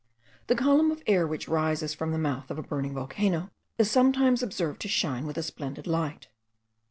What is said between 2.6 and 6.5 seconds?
burning volcano* is sometimes observed to shine with a splendid light.